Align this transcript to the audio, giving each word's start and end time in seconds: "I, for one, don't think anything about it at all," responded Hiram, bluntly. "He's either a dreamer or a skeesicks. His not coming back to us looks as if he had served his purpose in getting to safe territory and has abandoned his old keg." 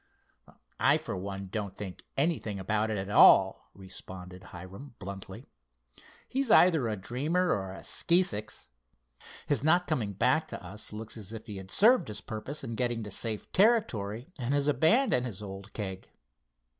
"I, 0.79 0.97
for 0.97 1.15
one, 1.15 1.49
don't 1.51 1.75
think 1.75 2.03
anything 2.17 2.57
about 2.59 2.89
it 2.89 2.97
at 2.97 3.11
all," 3.11 3.69
responded 3.75 4.45
Hiram, 4.45 4.95
bluntly. 4.97 5.45
"He's 6.27 6.49
either 6.49 6.87
a 6.87 6.97
dreamer 6.97 7.49
or 7.51 7.71
a 7.71 7.83
skeesicks. 7.83 8.69
His 9.45 9.63
not 9.63 9.85
coming 9.85 10.13
back 10.13 10.47
to 10.47 10.63
us 10.65 10.91
looks 10.91 11.17
as 11.17 11.33
if 11.33 11.45
he 11.45 11.57
had 11.57 11.69
served 11.69 12.07
his 12.07 12.19
purpose 12.21 12.63
in 12.63 12.73
getting 12.73 13.03
to 13.03 13.11
safe 13.11 13.51
territory 13.51 14.33
and 14.39 14.55
has 14.55 14.67
abandoned 14.67 15.27
his 15.27 15.39
old 15.43 15.71
keg." 15.75 16.09